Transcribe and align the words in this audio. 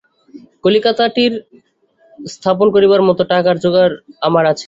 কলিকাতারটি 0.63 1.23
স্থাপন 2.33 2.67
করিবার 2.75 3.01
মত 3.07 3.19
টাকার 3.31 3.55
যোগাড় 3.63 3.93
আমার 4.21 4.43
আছে। 4.45 4.59